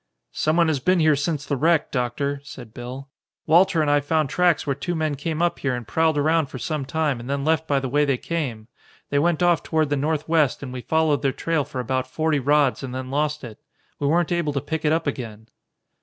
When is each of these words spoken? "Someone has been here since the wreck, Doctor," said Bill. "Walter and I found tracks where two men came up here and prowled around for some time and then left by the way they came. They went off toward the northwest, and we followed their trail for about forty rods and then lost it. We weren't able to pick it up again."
"Someone 0.31 0.67
has 0.67 0.79
been 0.79 0.99
here 0.99 1.15
since 1.15 1.45
the 1.45 1.55
wreck, 1.55 1.91
Doctor," 1.91 2.41
said 2.43 2.73
Bill. 2.73 3.07
"Walter 3.45 3.83
and 3.83 3.91
I 3.91 3.99
found 3.99 4.31
tracks 4.31 4.65
where 4.65 4.73
two 4.73 4.95
men 4.95 5.13
came 5.13 5.43
up 5.43 5.59
here 5.59 5.75
and 5.75 5.87
prowled 5.87 6.17
around 6.17 6.47
for 6.47 6.57
some 6.57 6.85
time 6.85 7.19
and 7.19 7.29
then 7.29 7.45
left 7.45 7.67
by 7.67 7.79
the 7.79 7.87
way 7.87 8.03
they 8.03 8.17
came. 8.17 8.67
They 9.11 9.19
went 9.19 9.43
off 9.43 9.61
toward 9.61 9.91
the 9.91 9.95
northwest, 9.97 10.63
and 10.63 10.73
we 10.73 10.81
followed 10.81 11.21
their 11.21 11.31
trail 11.31 11.63
for 11.63 11.79
about 11.79 12.07
forty 12.09 12.39
rods 12.39 12.81
and 12.81 12.95
then 12.95 13.11
lost 13.11 13.43
it. 13.43 13.59
We 13.99 14.07
weren't 14.07 14.31
able 14.31 14.53
to 14.53 14.59
pick 14.61 14.83
it 14.85 14.91
up 14.91 15.05
again." 15.05 15.49